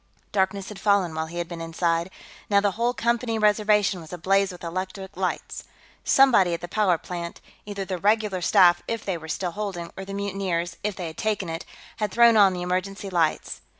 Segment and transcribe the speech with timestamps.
[0.31, 2.09] Darkness had fallen, while he had been inside;
[2.49, 5.65] now the whole Company Reservation was ablaze with electric lights.
[6.03, 10.03] Somebody at the power plant either the regular staff, if they were still holding, or
[10.03, 11.65] the mutineers, if they had taken it
[11.97, 13.61] had thrown on the emergency lights.